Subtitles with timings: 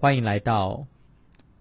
[0.00, 0.86] 欢迎来到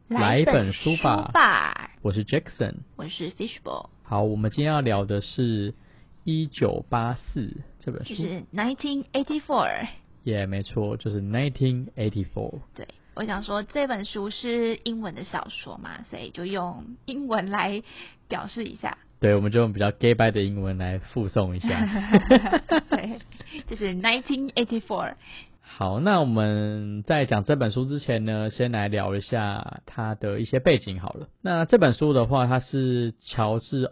[0.07, 2.75] 来本书书吧吧，我是 Jackson。
[2.95, 5.73] 我是 Fishball 好，我们今天要聊的是
[6.23, 7.41] 《一九八四》
[7.81, 9.87] 这本书，就是1984。
[10.23, 12.61] 也、没错，就是 Nineteen Eighty Four。
[12.73, 17.83] 对，我想说这本书是英文的小说嘛，所以就用英文来
[18.29, 18.97] 表示一下。
[19.19, 21.67] 对，我们就用比较 gay bye 的英文来附送一下。
[22.89, 23.19] 对，
[23.67, 25.15] 就是1984。
[25.77, 31.27] 好，那我们在讲这本书之前呢，先来聊一下它的一些背景好了。
[31.41, 33.91] 那这本书的话，它是乔治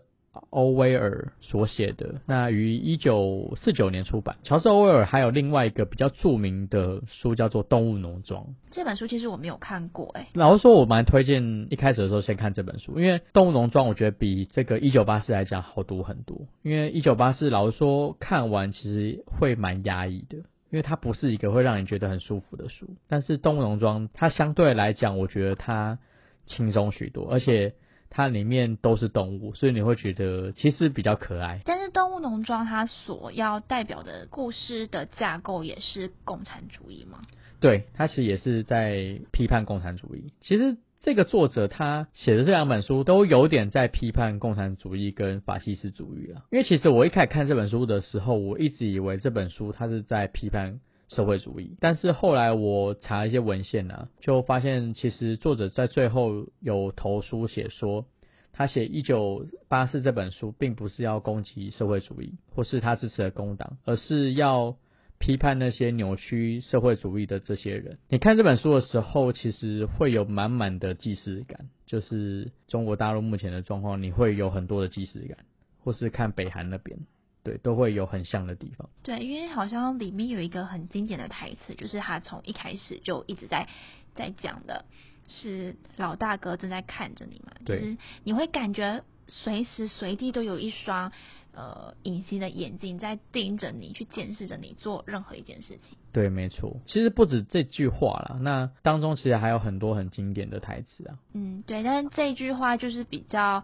[0.49, 4.35] 欧威尔所写的，那于一九四九年出版。
[4.43, 8.43] 乔治欧威尔还有另外一个比较著名的书叫做《动物农庄》。
[8.69, 16.41] 这本书其实我没有看过、哎，老实说，我蛮推荐一开始的时候先看这本书，因为《动物农庄》我觉得比这个《一九八四》来讲好读很多。
[16.63, 20.37] 因为《一九八四》老实说看完其实会蛮压抑的，
[20.69, 22.87] 因为它不是一个会让你觉得很舒服的书。
[23.07, 25.99] 但是《动物农庄》它相对来讲，我觉得它
[26.45, 27.75] 轻松许多，而且
[28.09, 31.61] 它里面都是动物，所以你会觉得其实比较可爱。
[31.65, 37.21] 但是《动物农庄》它所要代表的故事的架构也是共产主义吗？
[37.59, 40.31] 对，它其实也是在批判共产主义。
[40.41, 40.77] 其实
[41.07, 46.43] 这个作者他写的这两本书都有点在批判共产主义跟法西斯主义啊。
[46.51, 58.03] 因为其实我一开始看这本书的时候，我一直以为这本书它是在批判社会主义，但是后来我查一些文献啊，就发现其实作者在最后有投书写说。
[58.51, 64.75] 他写《一九八四》这本书，并不是要攻击社会主义或是他支持的工党，而是要
[65.19, 67.97] 批判那些扭曲社会主义的这些人。
[68.09, 75.37] 你看这本书的时候，其实会有满满的既视感，就是中国大陆目前的状况，你会有很多的既视感，
[75.83, 76.99] 或是看北韩那边，
[77.43, 78.89] 对，都会有很像的地方。
[79.03, 83.67] 对，因为好像里面有一个很经典的台词，就是他从一开始就一直在
[84.15, 84.85] 在讲的，
[85.27, 91.11] 是老大哥正在看着你嘛，就对是你会感觉随时随地都有一双
[91.57, 95.97] 呃隐形的眼睛在盯着你，去监视着你做任何一件事情。
[96.13, 96.77] 对，没错。
[96.85, 101.17] 其实不止这句话啦，那当中其实还有很多很经典的台词啊。
[101.33, 103.63] 嗯，对，但是这句话就是比较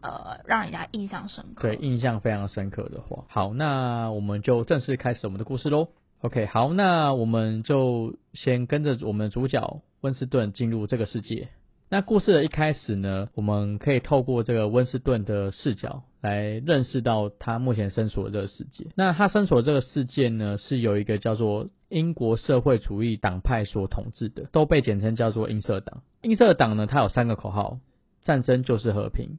[0.00, 1.68] 呃让人家印象深刻。
[1.68, 3.24] 对，印象非常深刻的话。
[3.28, 5.88] 好，那我们就正式开始我们的故事喽。
[6.22, 11.48] OK，好，那我们就先跟着我们的主角温斯顿进入这个世界。
[11.90, 18.86] 那故事的一开始呢，我们可以透过这个温斯顿的视角来认识到他目前身处的这个世界。
[18.94, 26.02] 那他身处的这个世界呢，是由一个叫做英国社会主义党派所统治的，都被简称叫做英社党。
[26.22, 27.78] 英社党呢，它有三个口号：
[28.22, 29.38] 战争就是和平，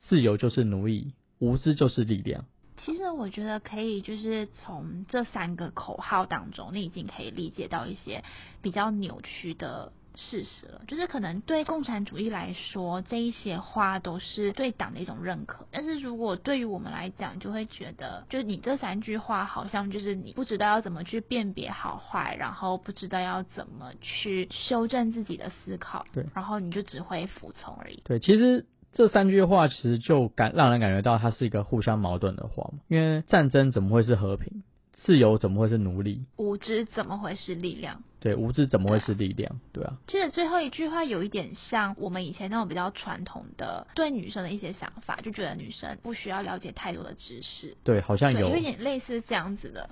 [0.00, 2.46] 自由就是奴役，无知就是力量。
[2.78, 8.24] 其实我觉得可以，就是从这三个口号当中，你已经可以理解到一些
[8.60, 10.80] 比较扭曲的事实了。
[10.86, 28.02] 就是可能对共产主义来说，这一些话都是对党的一种认可，但是如果对于我们来讲，就会觉得，就是你这三句话好像就是你不知道要怎么去辨别好坏，然后不知道要怎么去修正自己的思考，对然后你就只会服从而已。
[28.04, 32.78] 对，其实这三句话其实就感让人感觉到它是一个互相矛盾的话嘛。
[32.88, 34.62] 因为战争怎么会是和平？
[34.92, 36.24] 自由怎么会是奴隶？
[36.38, 38.02] 无知怎么会是力量？
[38.24, 39.60] 对，无知怎么会是力量？
[39.70, 49.90] 对啊，其实最后一句话有一点像我们以前那种比较传统的对女生的一些想法，就觉得女生不需要了解太多的知识，对，好像，有有一点类似这样子的。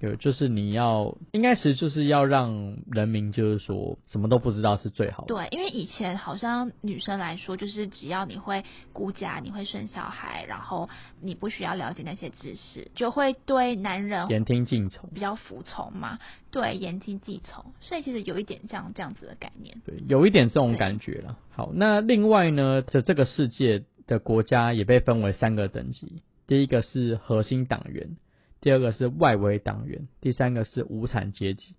[0.00, 5.34] 有，就是你要应该是就是要让人民就是说什么都不知道是最好的。
[5.34, 10.88] 对，因为以前好像女生来说，就是只要你会顾家，你会生小孩，然后
[11.20, 15.08] 你不需要了解那些知识，就会对男人言听计从。
[15.14, 16.18] 比较服从嘛。
[16.50, 19.76] 对，言听计从，所以其实有一点像这样子的概念。
[19.84, 21.38] 对，有一点这种感觉了。
[21.50, 28.16] 好，那另外呢，这这个世界的国家也被分为三个等级，第一个是核心党员，
[28.60, 31.74] 第二个是外围党员，第三个是无产阶级。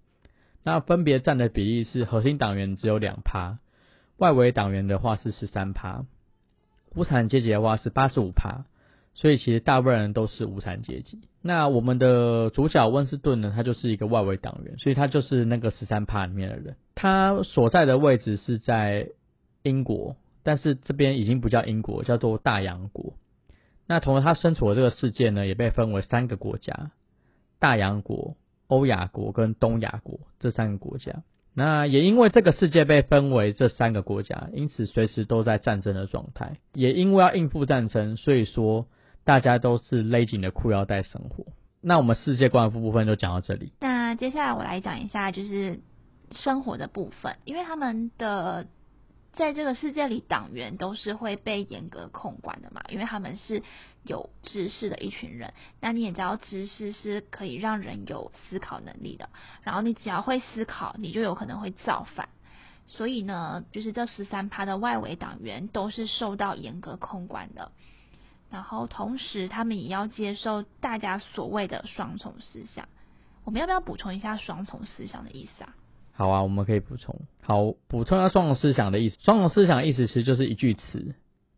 [0.64, 3.60] 那分别占的比例是核心党员只有两趴，
[4.18, 6.06] 外围党员的话是十三趴，
[6.96, 8.66] 无产阶级的话是八十五趴。
[9.14, 11.22] 所以其实大部分人都是无产阶级。
[11.42, 16.76] 那我们的主角温斯顿呢，他就是一个外围党员，所以他就是那个十三趴里面的人。
[16.94, 19.10] 他所在的位置是在
[19.64, 23.16] 英国，但是这边已经不叫英国，叫做大洋国。
[23.88, 26.92] 那同时他身处的这个世界呢，也被分为三个国家：
[27.60, 28.36] 大洋国、
[28.68, 31.24] 欧亚国跟东亚国这三个国家。
[31.54, 36.58] 那也因为这个世界被分为这三个国家，因此随时都在战争的状态。
[36.74, 38.86] 也因为要应付战争，所以说
[39.24, 41.46] 大家都是勒紧的裤腰带生活。
[41.82, 43.72] 那我们世界观的部分就讲到这里。
[43.80, 45.80] 那接下来我来讲一下，就是
[46.32, 48.68] 生活的部分，因为他们的
[49.38, 53.64] 在这个世界里，党员都是会被严格控管的嘛，因为他们是
[54.04, 55.54] 有知识的一群人。
[55.80, 59.30] 那你也知道，知识是可以让人有思考能力的，
[59.62, 62.30] 然后你只要会思考，你就有可能会造反。
[62.88, 67.72] 所以呢，就是这十三趴的外围党员都是受到严格控管的。
[68.50, 72.88] 然后同时，他们也要接受大家所谓的双重思想。
[73.44, 75.76] 我们要不要补充一下双重思想的意思啊？
[76.18, 77.16] 好啊，我们可以补充。
[77.44, 79.18] 好，补充一下双重思想的意思。
[79.22, 81.14] 双重思想的意思其实就是一句词，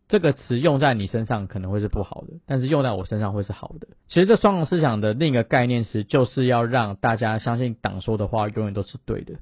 [0.06, 3.88] 这个词用在你身上可能会是不好的，但是用在我身上会是好的。
[4.06, 9.36] 其实这双重思想的另一个概念是，就是要让大家相信党说的话永远都是对的。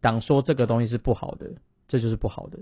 [0.00, 1.50] 党说这个东西是不好的，
[1.88, 2.60] 这就是不好的；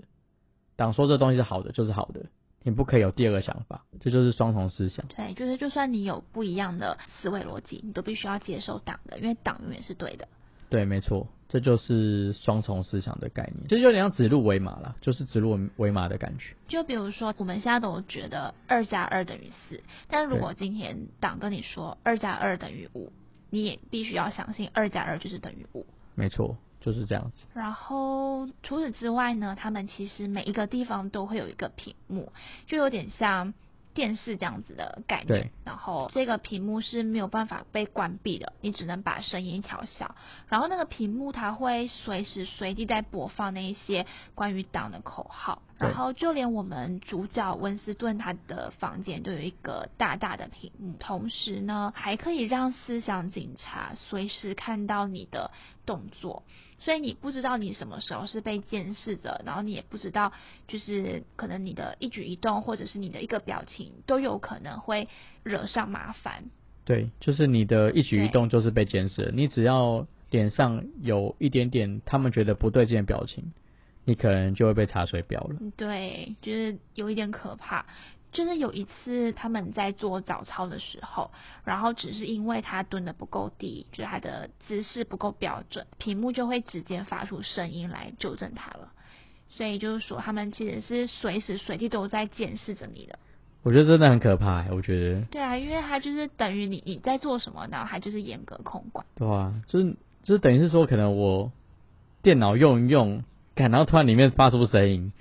[0.76, 2.26] 党说这东西是好的，就是好的。
[2.62, 5.06] 你不可以有第二个想法，这就是双重思想。
[5.14, 10.26] 对，就是就算你有不一样的思维逻辑，你都必须要接受党的，因为党永远是对的。
[10.68, 16.54] 对，没错，这就是双重思想的概念，其实有点像指鹿为马了，就是指鹿为马的感觉。
[16.68, 23.12] 就比如说，我们现在都觉得二加二等于四，但如果今天党跟你说二加二等于五，
[23.50, 25.86] 你也必须要相信二加二就是等于五。
[26.14, 26.56] 没错。
[26.80, 27.44] 就是这样子。
[27.54, 32.32] 然后除此之外呢，他们其实每一个地方都会有一个屏幕，
[32.68, 33.52] 就有点像
[33.98, 35.50] 电视这样子的概念。
[35.64, 40.14] 然后这个屏幕是没有办法被关闭的，你只能把声音调小。
[40.46, 44.06] 然后那个屏幕它会随时随地在播放那一些
[44.36, 45.62] 关于党的口号。
[45.80, 55.50] 然后就连我们主角温斯顿他的房间都有一个大大的屏幕，同时呢还可以让思想警察随时看到你的
[55.84, 56.44] 动作。
[56.80, 60.32] 所以你不知道你什么时候是被监视着，然后你也不知道，
[60.66, 65.08] 就是可能你的一举一动或者是你的一个表情都有可能会
[65.42, 66.44] 惹上麻烦。
[66.84, 73.52] 对，就是你的一举一动就是被监视，你只要脸上有一点点他们觉得不对劲的表情，
[74.04, 75.56] 你可能就会被查水表了。
[75.76, 77.84] 对，就是有一点可怕。
[78.30, 81.30] 就是有一次他们在做早操的时候，
[81.64, 88.92] 然后只是因为他蹲的不够低，就是他的姿势不够标准，屏幕就会直接发出声音来纠正他了。
[89.50, 93.18] 所以就是说，他们其实是随时随地都在监视着你的。
[93.62, 95.22] 我觉得真的很可怕，我觉得。
[95.30, 99.04] 对啊，因为他就是等于你你在做什么，然后他就是严格控管。
[99.16, 101.50] 对啊，就是就是等于是说，可能我
[102.22, 103.24] 电脑用一用，
[103.56, 105.12] 然后突然里面发出声音。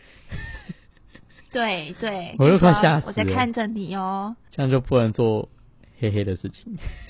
[1.52, 4.36] 对对，我就快吓死我在看着你哦。
[4.52, 5.50] 这样就不能做
[6.00, 6.78] 黑黑的事情。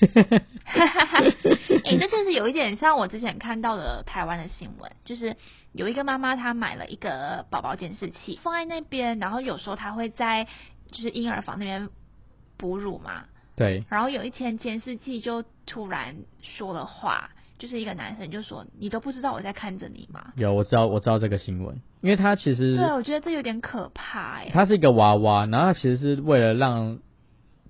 [0.64, 5.36] 哎，这就是有一点像我之前看到的台湾的新闻，就是
[5.72, 10.46] 有一个妈妈她买了一个宝宝监视器放在那边，然后有时候她会在
[10.90, 11.88] 就是婴儿房那边
[12.56, 13.24] 哺乳嘛。
[13.56, 13.84] 对。
[13.88, 17.30] 然后有一天监视器就突然说了话。
[17.58, 24.50] 就是一个男生就说：“你都不知道我在看着你吗？”有，我知道，我知道这个新闻，因为他其实对，我觉得这有点可怕哎。
[24.52, 26.98] 他是一个娃娃，然后其实是为了让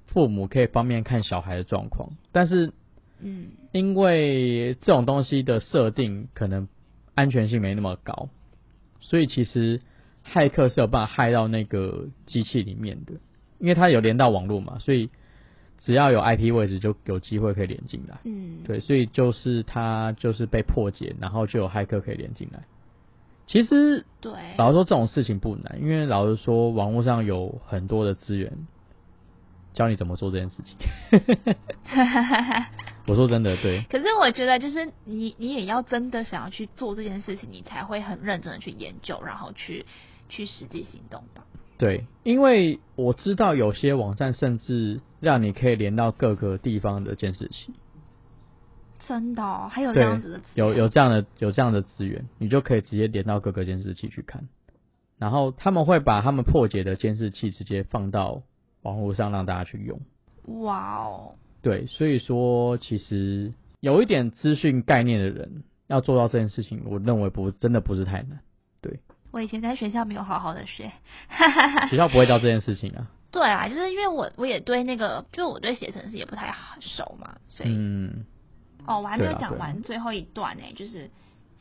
[0.07, 2.73] 父母可以方便看小孩的状况，但是
[3.21, 6.69] 嗯，因为这种东西的设定可能
[7.15, 8.29] 安全性没那么高，
[9.01, 9.81] 所以其实
[10.25, 13.15] 骇客是有办法害到那个机器里面的，
[13.59, 15.11] 因为它有连到网络嘛，所以。
[15.81, 22.65] 只要有 IP 位置就有机会可以连进来，嗯，对，所以就是它就是被破解，然后就有骇客可以连进来。
[23.49, 28.53] 其实，对，老实说这种事情不难，因为老实说网络上有很多的资源
[29.73, 30.77] 教你怎么做这件事情。
[33.07, 33.83] 我说真的，对。
[33.89, 39.87] 可是我觉得就是你你也要真的想要去做这件事情，你才会很认真的去研究，然后去
[40.29, 41.43] 去实际行动吧。
[41.79, 47.73] 对，因为我知道有些网站甚至让你可以连到各个地方的监视器。
[49.09, 54.49] 真的，哦还有这样子的有有这样的有这样的资源，你就可以直接连到各个监视器去看。
[55.19, 58.43] 然后他们会把他们破解的监视器直接放到
[58.83, 60.01] 网络上让大家去用。
[60.63, 61.33] 哇哦！
[61.61, 68.41] 对，所以说其实有一点资讯概念的人要做到这件事情，我认为不真的不是太难。
[68.81, 69.01] 对。
[69.31, 70.93] 我以前在学校没有好好的学，
[71.91, 73.11] 学校不会教这件事情啊。
[73.31, 78.25] 对啊，就是因为我我也对那个，就是我对写程式也不太熟嘛，所以嗯，
[78.89, 81.11] 哦，我还没有讲完最后一段呢，就是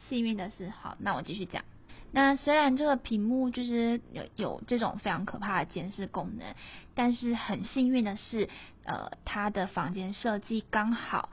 [0.07, 1.63] 幸运的是，好，那我继续讲。
[2.11, 6.55] 那虽然这个屏幕就是有有这种非常可怕的监视功能，
[6.95, 8.49] 但是很幸运的是，
[8.85, 11.29] 呃，他的房间设计刚好。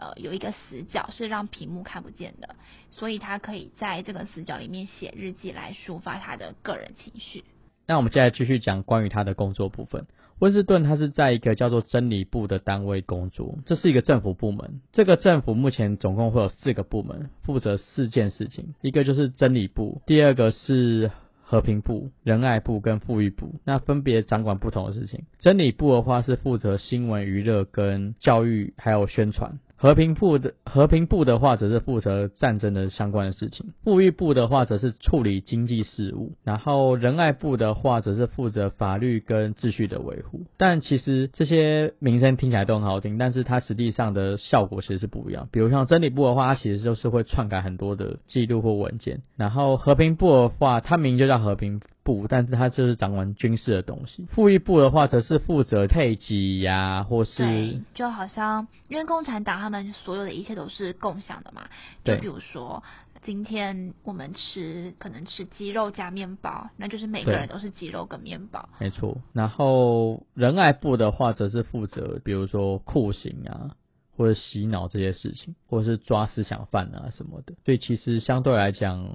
[0.00, 2.54] 呃，有一个死角是让屏幕看不见的，
[2.88, 7.42] 所以他可以在这个死角里面写日记来抒发他的个人情绪。
[7.84, 10.06] 那我们接下来继续讲关于他的工作部分。
[10.38, 14.80] 温斯顿他是在一个叫做真理部的单位工作，这是一个政府部门。
[14.92, 21.10] 这个政府目前总共会有四个部门，负责四件事情，一个就是真理部，第二个是。
[21.50, 25.24] 和平部、仁爱部跟富裕部，那分别掌管不同的事情。
[25.38, 29.58] 真理部的话是负责新闻、娱乐跟教育，还有宣传。
[29.80, 40.40] 和平部的和平部的话，则是负责战争的相关的事情；富裕部的话，则是处理经济事务；然后仁爱部的话，则是负责法律跟秩序的维护。
[40.56, 45.48] 但其实这些名称听起来都很好听，但是它实际上的效果其实是不一样。
[45.52, 51.80] 比如像真理部的话，它其实就是会篡改很多的记录或文件；然后和平部的话，它名就叫和平。
[52.08, 54.26] 部，但是他就是掌管军事的东西。
[54.30, 61.68] 副一部的话，则是负责配给呀，或是就好像因为共产党他们所有的一切都是共享的嘛。
[62.06, 62.82] 就比如说，
[63.22, 68.66] 今天我们吃可能吃鸡肉加面包，那就是每个人都是鸡肉跟面包。
[68.78, 69.18] 没错。
[69.34, 73.76] 然后仁爱部的话，则是负责比如说酷刑啊，
[74.16, 77.52] 或者洗脑这些事情，或者是抓思想犯啊什么的。
[77.66, 79.10] 所以其实相对来讲。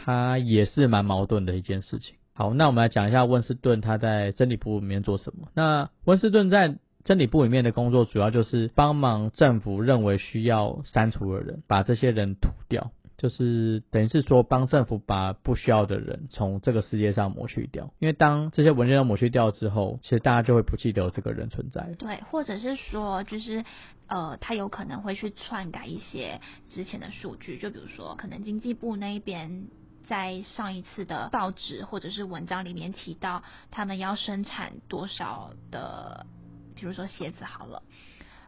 [0.00, 2.14] 他也是蛮矛盾的一件事情。
[2.38, 5.48] 好，那我们来讲一下温斯顿他在真理部里面做什么。
[5.54, 12.92] 那温斯顿在真理部里面的工作，主要就是帮忙政府认为需要删除的人，把这些人涂掉。
[13.16, 17.92] 就是等于是说，帮政府把不需要的人从这个世界上抹去掉。
[17.98, 21.92] 因为当这些文件都抹去掉之后，其实大家就会不记得这个人存在。
[21.98, 23.64] 对，或者是说，就是
[24.06, 29.64] 呃，他有可能会去篡改一些之前的数据，就比如说，可能经济部那一边。
[30.08, 36.26] 在上一次的报纸或者是文章里面提到，他们要生产多少的，
[36.74, 37.82] 比如说鞋子好了，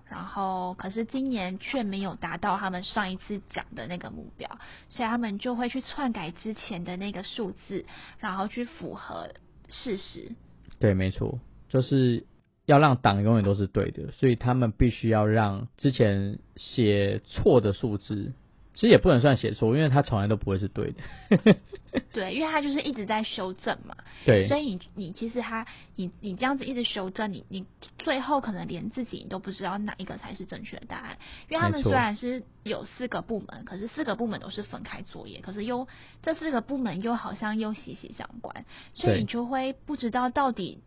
[0.09, 4.49] 然后可是今年却没有达到他们上一次讲的那个目标，
[4.89, 7.85] 所以他们就会去篡改之前的那个数字，
[8.19, 9.29] 然后去符合
[9.69, 10.33] 事实。
[10.79, 11.39] 对，没错，
[11.69, 12.25] 就是
[12.65, 18.33] 要让党永远都是对的，所以他们必须要让之前写错的数字。
[18.81, 21.57] 其实也不能算写错，因为他从来都不会是对的。
[22.15, 23.95] 对，因为他就是一直在修正嘛。
[24.25, 24.49] 对。
[24.49, 27.67] 所以你你其实他你你这样子一直修正，你你
[27.99, 31.19] 最后可能连自己都不知道哪一个才是正确的答案。
[31.51, 35.87] 因为他们虽然是有四个部门，可是四个部门都是分开作业，可是又
[36.23, 40.79] 这四个部门又好像又息息相关，所以你就会不知道到底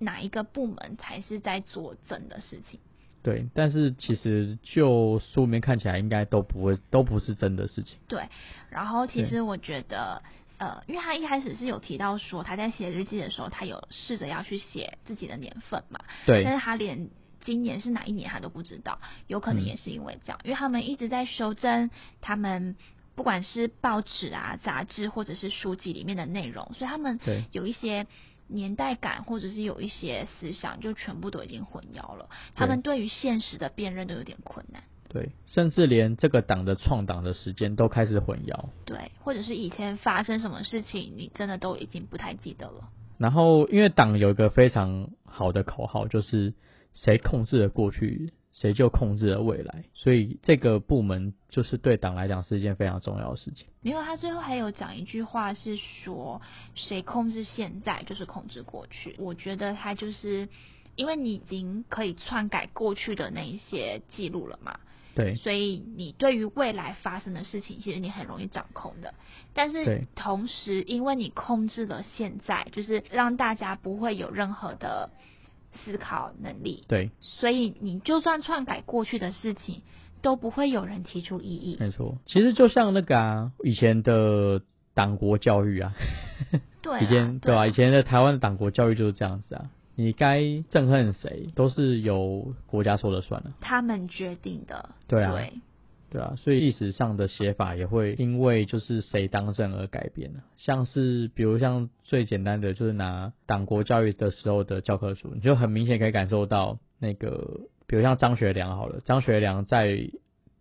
[0.00, 2.80] 哪一个部门才是在做正的事情。
[3.22, 7.98] 对，但是其实就书里面看起来，应该都不会，都不是真的事情。
[8.06, 8.28] 对，
[8.70, 10.22] 然后其实我觉得，
[10.58, 16.00] 呃，因为他一开始是有提到说，他在写日记的时候，他有试着要去写自己的年份嘛。
[16.26, 16.44] 对。
[16.44, 17.08] 但是他连
[17.44, 22.76] 今年是哪一年他都不知道，有可能也是因为这样，因为他们一直在修正他们
[23.16, 27.18] 不管是报纸啊、杂志或者是书籍里面的内容，所以他们
[27.50, 28.06] 有一些。
[28.48, 32.28] 年代感，或者是有一些思想，就全部都已经混淆了。
[32.54, 34.82] 他们对于现实的辨认都有点困难。
[35.08, 38.66] 对，甚至连这个党的创党的时间都开始混淆。
[38.84, 42.90] 对，或者是以前发生什么事情，你真的都已经不太记得了。
[43.16, 46.52] 然后，因为党有一个非常好的口号，就是
[46.92, 48.32] 谁控制了过去。
[48.60, 53.68] 谁就控制了未来，所以这个部门就是对党来讲是一件非常重要的事情。
[53.82, 56.42] 没有，他最后还有讲一句话是说，
[56.74, 59.14] 谁控制现在就是控制过去。
[59.20, 60.48] 我觉得他就是
[60.96, 64.80] 因为你已经可以篡改过去的那一些记录了嘛，
[65.14, 69.14] 对，所以你对于未来发生的事情，其实你很容易掌控的。
[69.54, 75.10] 但是同时，因为你控制了现在，就是让大家不会有任何的。
[75.84, 79.82] 思考能力，对，所以你就算篡改过去的事情，
[80.22, 81.76] 都不会有人提出异议。
[81.80, 84.62] 没错，其实就像那个啊，以前的
[84.94, 85.94] 党国教育啊，
[86.82, 87.66] 对，以前对吧？
[87.66, 95.32] 以前的台湾的党国教育就是这样子啊，你该憎恨谁，都是由国家说了算了，他们决定的，对啊。
[95.32, 95.52] 对
[96.10, 100.40] 对啊，所以历史上的写法也会因为就是谁当政而改变了。
[100.56, 110.10] 像是比如像最简单的就是拿党国教育的时候的教科书，你就很明显可以感受到那个，比如像张学良好了，张学良在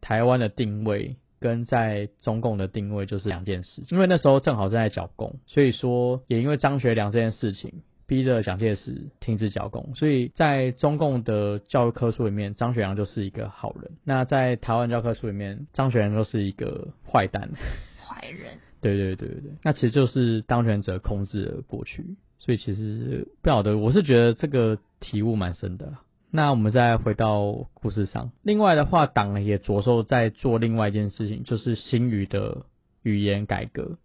[0.01, 3.83] 台湾的定位跟在中共的定位就是两件事。
[3.89, 7.83] 因为那时候正好正在剿共，所以说也因为张学良这件事情。
[8.07, 13.91] 逼着蒋介石停止剿共，所以在中共的教科书里面，张学良就是一个好人。
[14.05, 17.51] 那在台湾教科书里面，张学良就是一个坏蛋、
[17.99, 18.59] 坏人。
[18.79, 22.15] 对对对对对，那其实就是当权者控制了过去。
[22.39, 25.95] 所以其实不晓得，我是觉得这个体悟蛮深的。
[26.31, 32.63] 那我们再回到故事上，另外的话，党也着手在做另外一件事情，就是新语的
[33.03, 33.97] 语言改革。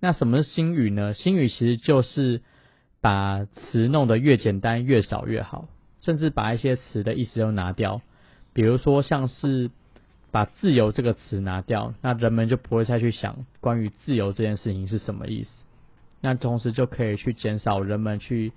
[0.00, 1.12] 那什么是新语呢？
[1.12, 2.40] 新语其实就是。
[3.04, 5.68] 把词弄得越简单越少越好，
[6.00, 8.00] 甚至把一些词的意思都拿掉，
[8.54, 9.70] 比如说像是
[10.30, 15.50] 把自由这个词拿掉，那人们就不会再去想关于自由这件事情是什么意思。
[16.22, 18.54] 那同时就可以去减少人们去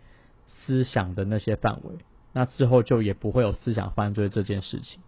[0.47, 1.97] 思想的那些范围，
[2.31, 5.01] 那之后就也不会有思想犯罪这件事情。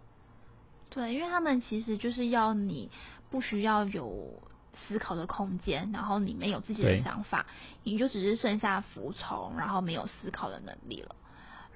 [0.90, 2.90] 对，因为他们其实就是要你
[3.30, 4.42] 不需要有
[4.86, 7.46] 思考的空间，然后你没有自己的想法，
[7.82, 11.14] 你就只是剩下服从，然后没有思考的能力了。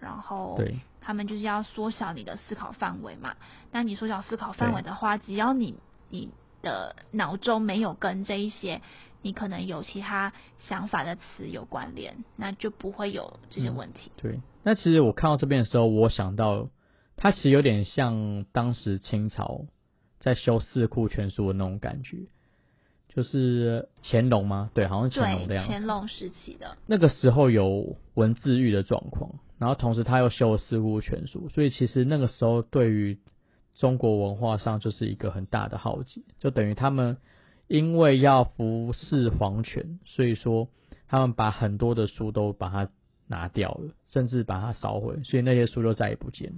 [0.00, 3.36] 然后，对，他们就是要缩小你的思考范围嘛。
[3.70, 5.76] 那你缩小思考范围的话，只要你
[6.08, 6.30] 你
[6.62, 8.80] 的脑中没有跟这一些。
[9.26, 10.34] 你可能有其他
[10.68, 14.12] 想法的词有关联，那就不会有这些问题。
[14.18, 16.68] 对，那其实我看到这边的时候，我想到
[17.16, 19.64] 它其实有点像当时清朝
[20.20, 22.18] 在修《四库全书》的那种感觉，
[23.14, 24.70] 就是乾隆吗？
[24.74, 25.70] 对，好像是乾隆的样子。
[25.70, 33.18] 乾隆时期的那个时候有文字狱的状况，然后同时他又修了《四库全书》，所以其实那个时候对于
[33.76, 37.16] 中国文化上就是一个很大的浩劫，就等于他们。
[37.66, 40.68] 因为要服侍皇权，所以说
[41.08, 42.90] 他们把很多的书都把它
[43.26, 46.56] 拿掉了，甚至把它烧毁，所以那些书就再也不见了。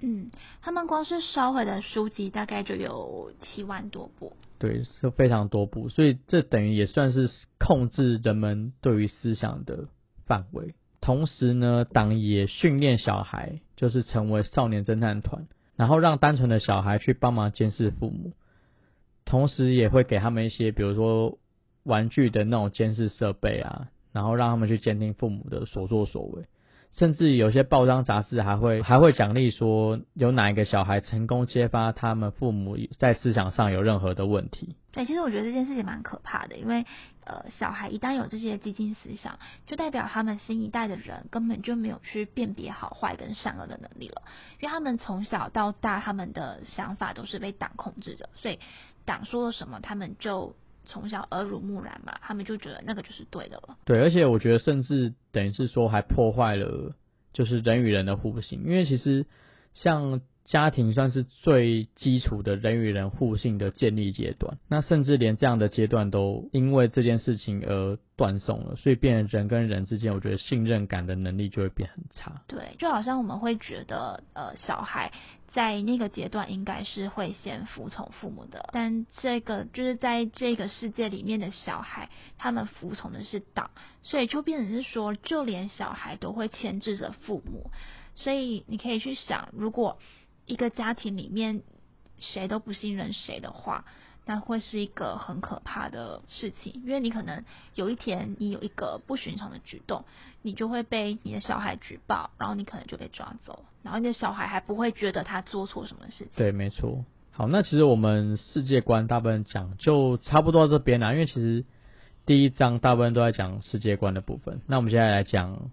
[0.00, 0.28] 嗯，
[0.60, 4.32] 他们光是烧毁的书籍大概就有七万多部。
[4.60, 9.88] 对，是非常多部，所以这等于也算是控制人们对于思想的
[10.26, 10.74] 范围。
[11.00, 18.34] 同时呢，党也训练小孩，就是成为少年侦探团，然后让单纯的小孩去帮忙监视父母。
[19.24, 21.38] 同时也会给他们一些，比如说
[21.84, 26.44] 玩具的那种监视设备啊，然后让他们去监听父母的所作所为，
[26.92, 34.76] 甚至有些报章杂志还会还会奖励说有哪一个小孩成功揭发他们父母在思想上有任何的问题。
[34.92, 36.84] 对，其实我觉得这件事情蛮可怕的，因为
[37.24, 44.22] 呃，小孩一旦有这些激进思想，就代表他们新一代的人根本就没有去辨别好坏跟善恶的能力了，
[44.60, 48.58] 因为他们从小到大他们的想法都是被党控制着，所以。
[49.06, 53.76] 党说了什么，他们就从小耳濡目染嘛，他们就觉得那个就是对的了。
[53.84, 56.94] 对，而且我觉得甚至等于是说还破坏了
[57.32, 59.26] 就是人与人的互信，因为其实
[59.74, 72.42] 像家庭算是最基础的人与人互信的建立阶段，那甚至连这样的阶段都因为这件事情而断送了，所以变人跟人之间，我觉得信任感的能力就会变很差。
[72.48, 75.12] 对，就好像我们会觉得呃小孩。
[75.52, 82.08] 在那个阶段，应该是会先服从父母的，但这个就是在这个世界里面的小孩，
[82.38, 83.70] 他们服从的是党，
[84.02, 87.70] 所以就变成是说，就连小孩都会牵制着父母。
[88.14, 89.98] 所以你可以去想，如果
[90.46, 91.62] 一个家庭里面
[92.18, 93.84] 谁都不信任谁的话。
[94.30, 100.04] 那会是一个很可怕的事情，因为你可能有一天你有一个不寻常的举动，
[100.40, 106.28] 你就会被你的小孩举报，然后你可能就被抓走，然后你的小孩还不会觉得他做错什么事情。
[106.36, 107.04] 对，没错。
[107.32, 111.64] 好，那其实我们世界观大部分讲就差不多这边啦，因为其实
[112.24, 115.70] 第一章大部分都在讲世界观的部分，那我们现在来讲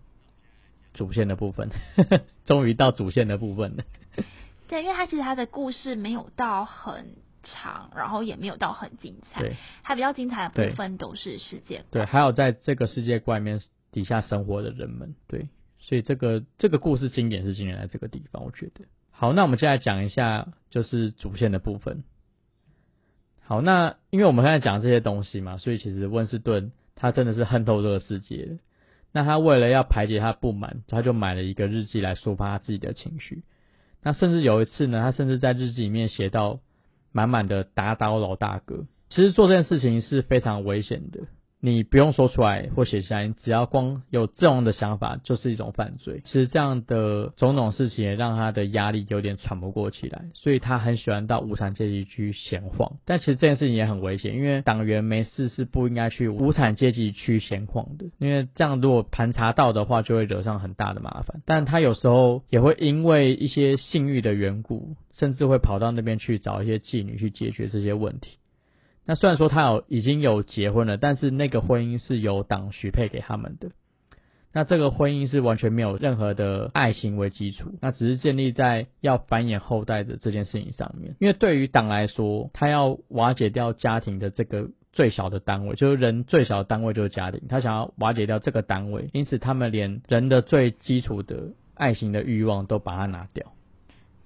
[0.96, 1.70] 主线的部分，
[2.48, 3.84] 终于到主线的部分了。
[4.68, 7.06] 对，因为他其实他的故事没有到很。
[7.52, 9.42] 长，然后也没有到很精彩。
[9.42, 11.84] 对，它比较精彩的部分都是世界。
[11.92, 15.16] 对，还有在这个世界观里面底下生活的人们。
[15.28, 15.48] 对，
[15.80, 18.86] 所以这个这个故事经典是经典在这个地方，我觉得。
[19.12, 22.04] 好，那我们接下来讲一下就是主线的部分。
[23.44, 28.60] 好，那因为我们刚才讲这些东西嘛，所以其实温斯顿他真的是恨透这个世界。
[29.12, 33.44] 那他为了要排解他不满，他就买了一个日记来抒发他自己的情绪。
[34.04, 36.60] 那甚至有一次呢，他甚至在日记里面写到。
[37.12, 41.22] 满满的打倒老大哥，其实做这件事情是非常危险的。
[41.60, 46.22] 你不用说出来或写下来，只要光有这样的想法，就是一种犯罪。
[46.24, 52.98] 其实这样的种种事情也让他的压力有点喘不过气来，所以他很喜欢到无产阶级去闲晃。
[53.06, 61.42] 但其实这件事情也很危险，因为党员没事是不应该去无产阶级去闲晃的，因为这样如果盘查到的话，就会惹上很大的麻烦。
[61.46, 68.38] 但他有时候也会因为一些性欲的缘故，甚至会跑到那边去找一些妓女去解决这些问题。
[69.08, 73.72] 那虽然说他有已经有结婚了，但是那个婚姻是由党许配给他们的。
[74.54, 81.16] 那这个婚姻是完全没有任何的爱情为基础，那只是建立在要繁衍后代的这件事情上面。
[81.20, 93.54] 因为对于党来说，他要瓦解掉家庭的这个最小的单位，就是人最小的单位就是家庭，他想要瓦解掉这个单位，因此他们连人的最基础的爱情的欲望都把它拿掉。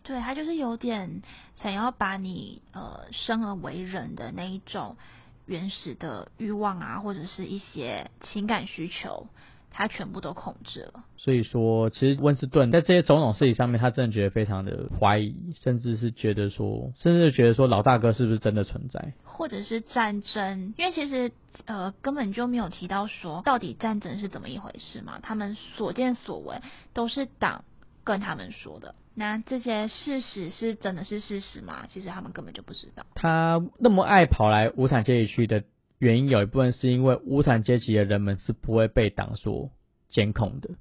[0.04, 1.22] 对他就是有点
[1.56, 4.98] 想要把你呃生而为人的那一种
[5.46, 9.28] 原始的欲望啊，或者是一些情感需求，
[9.70, 11.04] 他全部都控制了。
[11.18, 21.32] 所以说，其实温斯顿在这些种种事情上面，他真的觉得非常的怀疑，甚至是觉得说，甚至觉得说老大哥是不是真的存在，或者是战争，因为其实
[21.66, 26.62] 呃根本就没有提到说到底战争是怎么一回事嘛，他们所见所闻
[26.94, 27.64] 都是党
[28.04, 31.86] 跟他们说的，那这些事实是真的是事实吗？
[31.92, 33.06] 其实他们根本就不知道。
[33.16, 35.64] 他那么爱跑来无产阶级区的
[36.00, 39.70] 原因，有一部分是因为无产阶级的人们是不会被党所
[40.10, 40.72] 监控的。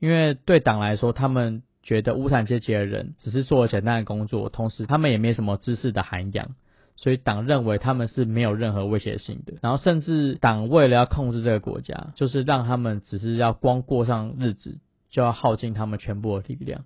[0.00, 6.54] 因为对党来说，他们觉得无产阶级的人只是做简单的工作，同时他们也没什么知识的涵养，
[6.96, 9.54] 所以党认为他们是没有任何威胁性的。
[9.60, 14.78] 然后甚至党为了要控制这个国家，就是让他们只是要光过上日子，
[15.10, 16.84] 就要耗尽他们全部的力量。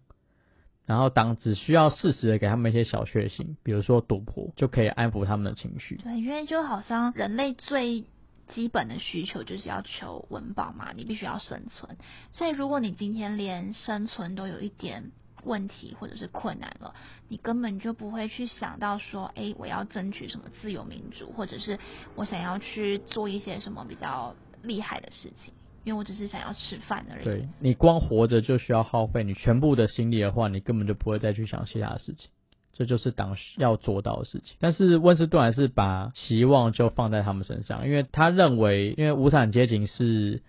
[0.87, 5.96] 然后党只需要适时的给他们一些小确幸，比如说赌博，就可以安抚他们的情绪。
[5.96, 8.04] 对，因为就好像人类最。
[8.48, 11.96] 基本的需求就是要求温饱嘛，你必须要生存。
[12.32, 15.11] 所以如果你今天连生存都有一点
[15.44, 16.92] 问题或者是困难了，
[17.28, 21.78] 你根本就不会去想到说，哎，我要争取什么自由民主，或者是
[22.14, 27.24] 我想要去做一些什么比较厉害的事情，因为我只是想要吃饭而已。
[27.24, 32.30] 对你光活着就需要耗费你全部的心力的话，你根本就不会再去想其他的事情。
[32.74, 40.42] 这就是党要做到的事情，但是温斯顿还是把期望就放在他们身上，因为他认为，因为无产阶级是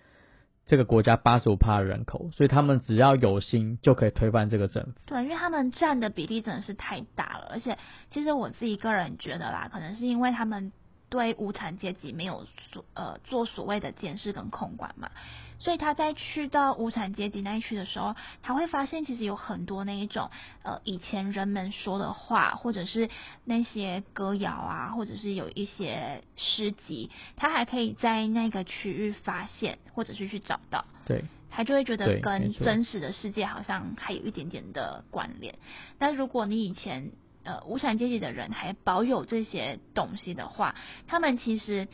[0.66, 4.92] 这个国家八十五趴的人口，所以他们只要有心就可以推翻这个政府。
[5.06, 7.78] 对，因为他们占的比例真的是太大了，而且
[8.10, 10.72] 其实我自己个人觉得啦，可能是因为他们
[11.14, 15.12] 对无产阶级没有所呃做所谓的监视跟控管嘛。
[15.60, 20.32] 所以他在去到无产阶级那一区的时候，他会发现其实有很多那一种
[20.64, 23.12] 呃以前人们说的话，或者是
[23.46, 30.84] 那些歌谣啊，或者是有一些诗集，他还可以在那个区域发现，或者是去找到。
[31.06, 35.56] 对，他就会觉得跟真实的世界好像还有一点点的关联。
[36.00, 37.12] 那如果你以前
[37.44, 40.76] 呃无产阶级的人还保有这些东西的话，
[41.08, 41.88] 他们其实。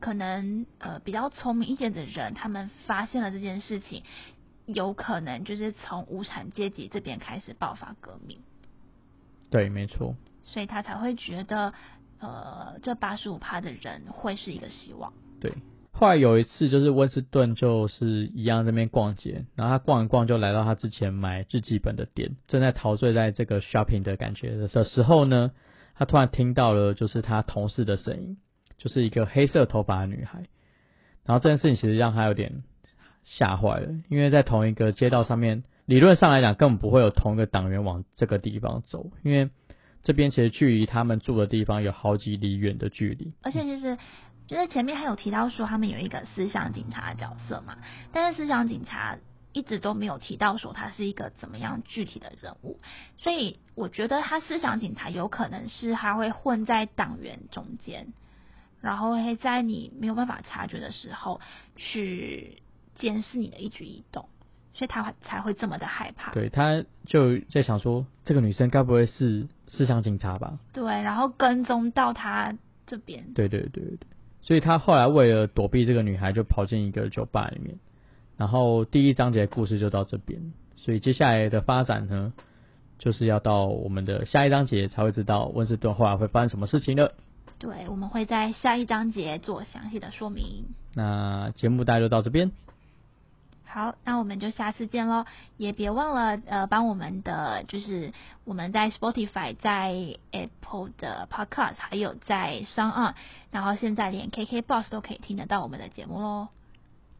[0.00, 4.02] 可能呃比较聪明一点的人，他们发现了这件事情，
[4.66, 8.38] 有可能就是从无产阶级这边开始爆发革命。
[9.48, 10.14] 对，没错。
[10.42, 11.72] 所以他才会觉得，
[12.18, 15.10] 呃，这八十五趴的人会是一个希望。
[15.40, 15.50] 对。
[15.94, 25.52] 后来有一次，就是温斯顿就是一样那边逛街，然后他逛一逛就来到他之前买日记本的店，正在陶醉在这个 shopping 的感觉的时候呢，
[25.94, 28.36] 他突然听到了就是他同事的声音。
[28.76, 30.44] 就是一个黑色头发的女孩，
[31.24, 32.64] 然后这件事情其实让他有点
[33.24, 39.48] 吓坏了，因为在同一个街道上面，理论上来讲根本不会有同一个党员往这个地方走，因为
[40.02, 43.32] 这边其实距离他们住的地方有好几里远的距离。
[43.42, 43.96] 而且其实
[44.46, 47.78] 就是前面还有提到说他们有一个思想警察的角色嘛，
[48.12, 49.18] 但是思想警察
[49.52, 52.80] 一直都没有提到说他是一个怎么样具体的人物，
[53.18, 58.12] 所以我觉得他思想警察有可能是他会混在党员中间。
[58.80, 61.40] 然后会在你没有办法察觉的时候
[61.74, 62.62] 去
[62.96, 64.28] 监视你的一举一动，
[64.74, 66.32] 所以他才会这么的害怕。
[66.32, 70.58] 对，他就在想说，这个女生该不会是思想警察吧？
[70.74, 73.32] 对，然后跟踪到他这边。
[73.32, 74.06] 对对对对对，
[74.44, 77.78] 所以他后来为了躲避这个女孩，就跑进一个酒吧里面。
[78.36, 82.32] 然后第一章节故事就到这边，所以接下来的发展呢，
[82.98, 87.14] 就是要到我们的下一章节才会知道温斯顿后来会发生什么事情了。
[87.58, 90.66] 对，我们会在下一章节做详细的说明。
[90.94, 92.52] 那节目大家就到这边。
[93.74, 95.24] 好，那我们就下次见喽！
[95.56, 98.12] 也别忘了呃，帮我们的就是
[98.44, 103.14] 我们在 Spotify、在 Apple 的 Podcast，还有在 s o n
[103.50, 106.46] 然后现在连 KK Boss 都可以听得到我们的节目喽。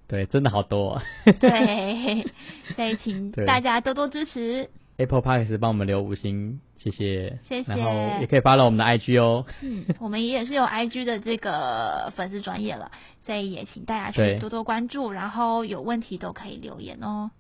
[0.07, 1.03] 对，真的好多。
[1.40, 2.31] 对，
[2.77, 4.71] 所以请大家多多支持。
[4.97, 6.61] Apple Podcast 帮我们留五星。
[6.85, 7.75] 谢谢，谢谢。
[7.75, 9.47] 然后也可以发到我们的 IG 哦。
[9.62, 12.92] 嗯，我们也是有 IG 的这个粉丝专业了，
[13.23, 17.31] 所以也请大家去多多关注，然后有问题都可以留言哦。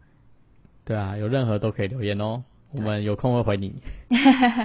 [0.86, 3.74] 对啊，有任何都可以留言哦，我们有空会回你。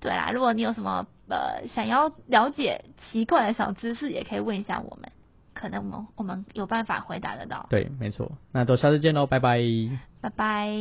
[0.00, 5.12] 对啦，如果你有什么呃想要了解奇怪的小知识，也可以问一下我们，
[5.52, 7.66] 可能我们我们有办法回答得到。
[7.68, 8.32] 对，没错。
[8.52, 9.60] 那都下次见喽，拜拜。
[10.22, 10.72] 拜拜。